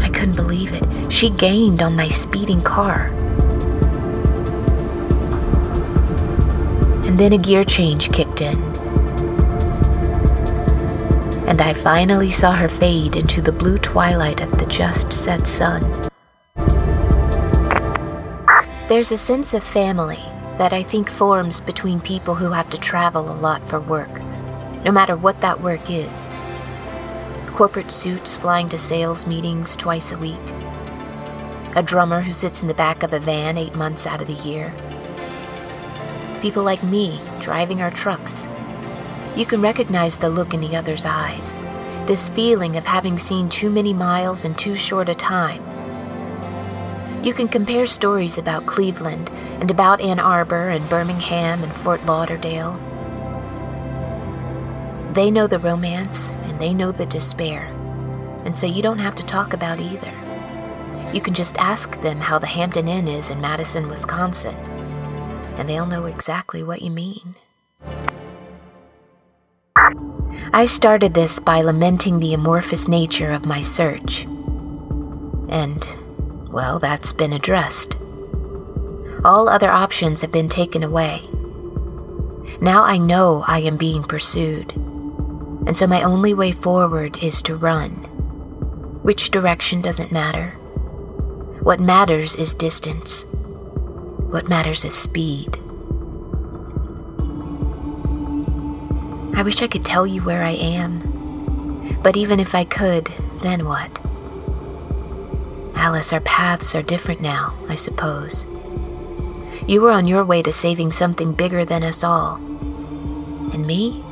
I 0.02 0.10
couldn't 0.10 0.36
believe 0.36 0.74
it. 0.74 1.12
She 1.12 1.30
gained 1.30 1.82
on 1.82 1.96
my 1.96 2.08
speeding 2.08 2.62
car. 2.62 3.06
And 7.06 7.18
then 7.18 7.32
a 7.32 7.38
gear 7.38 7.64
change 7.64 8.12
kicked 8.12 8.42
in. 8.42 8.62
And 11.48 11.62
I 11.62 11.72
finally 11.72 12.30
saw 12.30 12.52
her 12.52 12.68
fade 12.68 13.16
into 13.16 13.40
the 13.40 13.52
blue 13.52 13.78
twilight 13.78 14.42
of 14.42 14.50
the 14.58 14.66
just 14.66 15.10
set 15.10 15.46
sun. 15.46 16.07
There's 18.88 19.12
a 19.12 19.18
sense 19.18 19.52
of 19.52 19.62
family 19.62 20.24
that 20.56 20.72
I 20.72 20.82
think 20.82 21.10
forms 21.10 21.60
between 21.60 22.00
people 22.00 22.34
who 22.34 22.52
have 22.52 22.70
to 22.70 22.78
travel 22.78 23.30
a 23.30 23.36
lot 23.36 23.62
for 23.68 23.80
work, 23.80 24.08
no 24.82 24.90
matter 24.90 25.14
what 25.14 25.42
that 25.42 25.60
work 25.60 25.90
is. 25.90 26.30
Corporate 27.48 27.90
suits 27.90 28.34
flying 28.34 28.70
to 28.70 28.78
sales 28.78 29.26
meetings 29.26 29.76
twice 29.76 30.10
a 30.10 30.16
week, 30.16 30.40
a 31.76 31.82
drummer 31.84 32.22
who 32.22 32.32
sits 32.32 32.62
in 32.62 32.68
the 32.68 32.72
back 32.72 33.02
of 33.02 33.12
a 33.12 33.18
van 33.18 33.58
eight 33.58 33.74
months 33.74 34.06
out 34.06 34.22
of 34.22 34.26
the 34.26 34.48
year. 34.48 34.72
People 36.40 36.62
like 36.62 36.82
me 36.82 37.20
driving 37.40 37.82
our 37.82 37.90
trucks. 37.90 38.46
You 39.36 39.44
can 39.44 39.60
recognize 39.60 40.16
the 40.16 40.30
look 40.30 40.54
in 40.54 40.62
the 40.62 40.74
other's 40.74 41.04
eyes, 41.04 41.58
this 42.06 42.30
feeling 42.30 42.78
of 42.78 42.86
having 42.86 43.18
seen 43.18 43.50
too 43.50 43.68
many 43.68 43.92
miles 43.92 44.46
in 44.46 44.54
too 44.54 44.76
short 44.76 45.10
a 45.10 45.14
time 45.14 45.67
you 47.22 47.34
can 47.34 47.48
compare 47.48 47.86
stories 47.86 48.38
about 48.38 48.66
Cleveland 48.66 49.28
and 49.60 49.70
about 49.70 50.00
Ann 50.00 50.20
Arbor 50.20 50.68
and 50.68 50.88
Birmingham 50.88 51.62
and 51.62 51.72
Fort 51.72 52.04
Lauderdale. 52.06 52.78
They 55.12 55.30
know 55.30 55.46
the 55.46 55.58
romance 55.58 56.30
and 56.44 56.60
they 56.60 56.72
know 56.72 56.92
the 56.92 57.06
despair, 57.06 57.64
and 58.44 58.56
so 58.56 58.66
you 58.66 58.82
don't 58.82 59.00
have 59.00 59.16
to 59.16 59.26
talk 59.26 59.52
about 59.52 59.80
either. 59.80 60.12
You 61.12 61.20
can 61.20 61.34
just 61.34 61.58
ask 61.58 62.00
them 62.02 62.20
how 62.20 62.38
the 62.38 62.46
Hampton 62.46 62.86
Inn 62.86 63.08
is 63.08 63.30
in 63.30 63.40
Madison, 63.40 63.88
Wisconsin, 63.88 64.54
and 65.56 65.68
they'll 65.68 65.86
know 65.86 66.06
exactly 66.06 66.62
what 66.62 66.82
you 66.82 66.90
mean. 66.90 67.34
I 70.52 70.66
started 70.66 71.14
this 71.14 71.40
by 71.40 71.62
lamenting 71.62 72.20
the 72.20 72.34
amorphous 72.34 72.88
nature 72.88 73.32
of 73.32 73.44
my 73.44 73.60
search. 73.60 74.24
And 75.48 75.88
well, 76.50 76.78
that's 76.78 77.12
been 77.12 77.32
addressed. 77.32 77.96
All 79.24 79.48
other 79.48 79.70
options 79.70 80.20
have 80.20 80.32
been 80.32 80.48
taken 80.48 80.82
away. 80.82 81.22
Now 82.60 82.82
I 82.84 82.98
know 82.98 83.44
I 83.46 83.60
am 83.60 83.76
being 83.76 84.02
pursued, 84.02 84.72
and 85.66 85.76
so 85.76 85.86
my 85.86 86.02
only 86.02 86.34
way 86.34 86.52
forward 86.52 87.22
is 87.22 87.42
to 87.42 87.56
run. 87.56 87.90
Which 89.02 89.30
direction 89.30 89.82
doesn't 89.82 90.12
matter. 90.12 90.50
What 91.60 91.80
matters 91.80 92.34
is 92.36 92.54
distance. 92.54 93.24
What 94.30 94.48
matters 94.48 94.84
is 94.84 94.94
speed. 94.94 95.58
I 99.36 99.42
wish 99.42 99.62
I 99.62 99.68
could 99.68 99.84
tell 99.84 100.06
you 100.06 100.22
where 100.22 100.42
I 100.42 100.52
am. 100.52 101.98
But 102.02 102.16
even 102.16 102.40
if 102.40 102.54
I 102.54 102.64
could, 102.64 103.12
then 103.42 103.66
what? 103.66 104.00
Alice, 105.78 106.12
our 106.12 106.20
paths 106.20 106.74
are 106.74 106.82
different 106.82 107.20
now, 107.20 107.54
I 107.68 107.76
suppose. 107.76 108.48
You 109.68 109.80
were 109.80 109.92
on 109.92 110.08
your 110.08 110.24
way 110.24 110.42
to 110.42 110.52
saving 110.52 110.90
something 110.90 111.32
bigger 111.32 111.64
than 111.64 111.84
us 111.84 112.02
all. 112.02 112.34
And 113.52 113.64
me? 113.64 114.02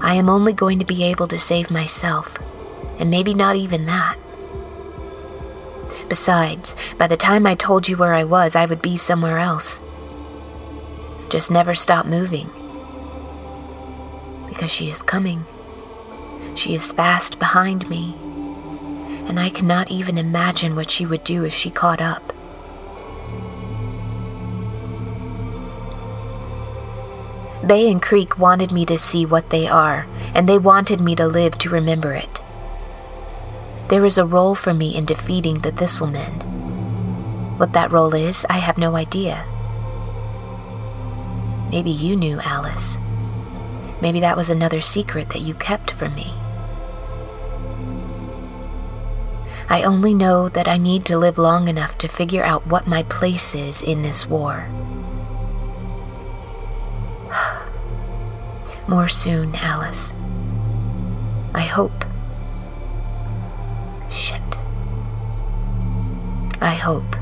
I 0.00 0.14
am 0.14 0.28
only 0.28 0.52
going 0.52 0.80
to 0.80 0.84
be 0.84 1.04
able 1.04 1.28
to 1.28 1.38
save 1.38 1.70
myself, 1.70 2.36
and 2.98 3.08
maybe 3.08 3.34
not 3.34 3.54
even 3.54 3.86
that. 3.86 4.18
Besides, 6.08 6.74
by 6.98 7.06
the 7.06 7.16
time 7.16 7.46
I 7.46 7.54
told 7.54 7.88
you 7.88 7.96
where 7.96 8.12
I 8.12 8.24
was, 8.24 8.56
I 8.56 8.66
would 8.66 8.82
be 8.82 8.96
somewhere 8.96 9.38
else. 9.38 9.80
Just 11.30 11.52
never 11.52 11.76
stop 11.76 12.04
moving. 12.04 12.50
Because 14.48 14.72
she 14.72 14.90
is 14.90 15.02
coming. 15.02 15.46
She 16.56 16.74
is 16.74 16.90
fast 16.90 17.38
behind 17.38 17.88
me 17.88 18.16
and 19.26 19.38
I 19.38 19.50
cannot 19.50 19.90
even 19.90 20.18
imagine 20.18 20.76
what 20.76 20.90
she 20.90 21.06
would 21.06 21.24
do 21.24 21.44
if 21.44 21.52
she 21.52 21.70
caught 21.70 22.00
up. 22.00 22.32
Bay 27.66 27.90
and 27.90 28.02
Creek 28.02 28.38
wanted 28.38 28.72
me 28.72 28.84
to 28.86 28.98
see 28.98 29.24
what 29.24 29.50
they 29.50 29.68
are, 29.68 30.06
and 30.34 30.48
they 30.48 30.58
wanted 30.58 31.00
me 31.00 31.14
to 31.14 31.26
live 31.26 31.56
to 31.58 31.70
remember 31.70 32.12
it. 32.12 32.40
There 33.88 34.04
is 34.04 34.18
a 34.18 34.24
role 34.24 34.54
for 34.54 34.74
me 34.74 34.96
in 34.96 35.04
defeating 35.04 35.60
the 35.60 35.70
Thistlemen. 35.70 36.42
What 37.58 37.72
that 37.74 37.92
role 37.92 38.14
is, 38.14 38.44
I 38.50 38.58
have 38.58 38.78
no 38.78 38.96
idea. 38.96 39.44
Maybe 41.70 41.90
you 41.90 42.16
knew, 42.16 42.40
Alice. 42.40 42.98
Maybe 44.00 44.18
that 44.20 44.36
was 44.36 44.50
another 44.50 44.80
secret 44.80 45.28
that 45.28 45.42
you 45.42 45.54
kept 45.54 45.92
from 45.92 46.14
me. 46.16 46.34
I 49.72 49.84
only 49.84 50.12
know 50.12 50.50
that 50.50 50.68
I 50.68 50.76
need 50.76 51.06
to 51.06 51.16
live 51.16 51.38
long 51.38 51.66
enough 51.66 51.96
to 51.98 52.06
figure 52.06 52.44
out 52.44 52.66
what 52.66 52.86
my 52.86 53.04
place 53.04 53.54
is 53.54 53.80
in 53.80 54.02
this 54.02 54.26
war. 54.26 54.68
More 58.86 59.08
soon, 59.08 59.54
Alice. 59.54 60.12
I 61.54 61.62
hope. 61.62 62.04
Shit. 64.10 64.58
I 66.60 66.74
hope. 66.74 67.21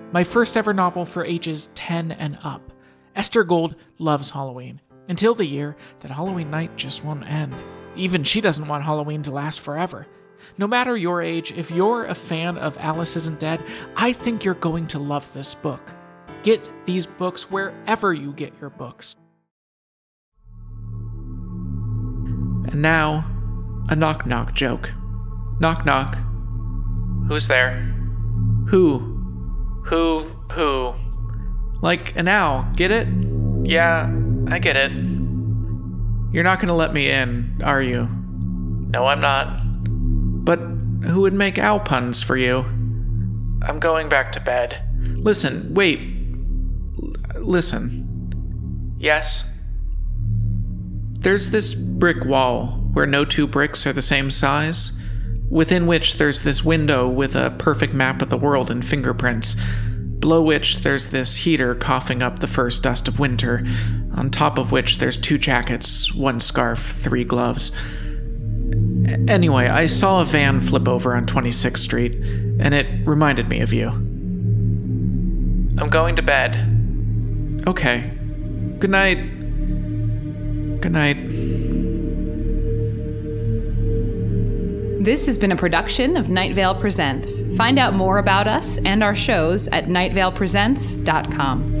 my 0.11 0.23
first 0.23 0.57
ever 0.57 0.73
novel 0.73 1.05
for 1.05 1.25
ages 1.25 1.69
10 1.75 2.11
and 2.11 2.37
up. 2.43 2.71
Esther 3.15 3.43
Gold 3.43 3.75
loves 3.97 4.31
Halloween, 4.31 4.81
until 5.07 5.35
the 5.35 5.45
year 5.45 5.75
that 5.99 6.11
Halloween 6.11 6.49
night 6.49 6.75
just 6.75 7.03
won't 7.03 7.27
end. 7.27 7.55
Even 7.95 8.23
she 8.23 8.41
doesn't 8.41 8.67
want 8.67 8.83
Halloween 8.83 9.21
to 9.23 9.31
last 9.31 9.59
forever. 9.59 10.07
No 10.57 10.67
matter 10.67 10.97
your 10.97 11.21
age, 11.21 11.51
if 11.53 11.69
you're 11.69 12.05
a 12.05 12.15
fan 12.15 12.57
of 12.57 12.77
Alice 12.79 13.15
Isn't 13.15 13.39
Dead, 13.39 13.61
I 13.95 14.11
think 14.13 14.43
you're 14.43 14.53
going 14.55 14.87
to 14.87 14.99
love 14.99 15.31
this 15.33 15.53
book. 15.55 15.93
Get 16.43 16.67
these 16.85 17.05
books 17.05 17.51
wherever 17.51 18.13
you 18.13 18.33
get 18.33 18.53
your 18.59 18.71
books. 18.71 19.15
And 22.71 22.81
now, 22.81 23.25
a 23.89 23.95
knock 23.95 24.25
knock 24.25 24.53
joke. 24.53 24.91
Knock 25.59 25.85
knock. 25.85 26.17
Who's 27.27 27.47
there? 27.47 27.77
Who? 28.69 29.20
Who, 29.85 30.29
who? 30.51 30.93
Like 31.81 32.15
an 32.15 32.27
owl, 32.27 32.67
get 32.75 32.91
it? 32.91 33.07
Yeah, 33.63 34.13
I 34.47 34.59
get 34.59 34.75
it. 34.75 34.91
You're 36.33 36.43
not 36.43 36.59
gonna 36.59 36.75
let 36.75 36.93
me 36.93 37.09
in, 37.09 37.59
are 37.63 37.81
you? 37.81 38.07
No, 38.91 39.05
I'm 39.05 39.21
not. 39.21 39.59
But 40.45 40.59
who 40.59 41.21
would 41.21 41.33
make 41.33 41.57
owl 41.57 41.79
puns 41.79 42.23
for 42.23 42.37
you? 42.37 42.59
I'm 43.63 43.79
going 43.79 44.09
back 44.09 44.31
to 44.33 44.39
bed. 44.39 44.81
Listen, 45.19 45.73
wait. 45.73 45.99
L- 47.01 47.43
listen. 47.43 48.95
Yes? 48.99 49.43
There's 51.19 51.49
this 51.49 51.73
brick 51.73 52.25
wall 52.25 52.79
where 52.93 53.05
no 53.05 53.25
two 53.25 53.47
bricks 53.47 53.85
are 53.85 53.93
the 53.93 54.01
same 54.01 54.31
size 54.31 54.91
within 55.51 55.85
which 55.85 56.15
there's 56.15 56.39
this 56.39 56.63
window 56.63 57.07
with 57.07 57.35
a 57.35 57.53
perfect 57.59 57.93
map 57.93 58.21
of 58.21 58.29
the 58.29 58.37
world 58.37 58.71
and 58.71 58.83
fingerprints, 58.83 59.57
below 60.19 60.41
which 60.41 60.77
there's 60.77 61.07
this 61.07 61.37
heater 61.37 61.75
coughing 61.75 62.23
up 62.23 62.39
the 62.39 62.47
first 62.47 62.81
dust 62.81 63.07
of 63.09 63.19
winter, 63.19 63.63
on 64.15 64.31
top 64.31 64.57
of 64.57 64.71
which 64.71 64.97
there's 64.99 65.17
two 65.17 65.37
jackets, 65.37 66.13
one 66.13 66.39
scarf, 66.39 66.93
three 66.95 67.25
gloves. 67.25 67.71
Anyway, 69.27 69.67
I 69.67 69.87
saw 69.87 70.21
a 70.21 70.25
van 70.25 70.61
flip 70.61 70.87
over 70.87 71.15
on 71.15 71.25
26th 71.25 71.77
Street, 71.77 72.13
and 72.13 72.73
it 72.73 72.87
reminded 73.05 73.49
me 73.49 73.59
of 73.59 73.73
you. 73.73 73.89
I'm 75.77 75.89
going 75.89 76.15
to 76.15 76.21
bed. 76.21 77.63
Okay. 77.67 78.11
Good 78.79 78.89
night. 78.89 79.17
Good 80.79 80.93
night. 80.93 81.70
This 85.01 85.25
has 85.25 85.35
been 85.39 85.51
a 85.51 85.55
production 85.55 86.15
of 86.15 86.29
Night 86.29 86.53
Vale 86.53 86.75
Presents. 86.75 87.41
Find 87.57 87.79
out 87.79 87.95
more 87.95 88.19
about 88.19 88.47
us 88.47 88.77
and 88.85 89.01
our 89.01 89.15
shows 89.15 89.67
at 89.69 89.85
nightvalepresents.com. 89.87 91.80